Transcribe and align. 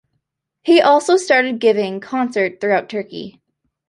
He 0.63 0.81
also 0.81 1.15
started 1.15 1.59
giving 1.59 1.99
concerts 1.99 2.57
throughout 2.59 2.89
Turkey. 2.89 3.39